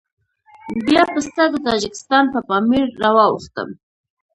بيا 0.85 1.03
پسته 1.13 1.43
د 1.51 1.55
تاجکستان 1.67 2.23
په 2.33 2.39
پامير 2.49 2.85
راواوښتم. 3.01 3.69